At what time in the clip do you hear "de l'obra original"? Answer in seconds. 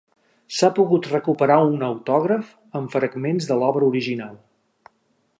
3.51-4.33